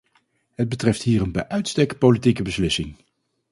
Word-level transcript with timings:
Het 0.55 0.69
betreft 0.69 1.01
hier 1.01 1.21
een 1.21 1.31
bij 1.31 1.47
uitstek 1.47 1.97
politieke 1.97 2.43
beslissing. 2.43 2.95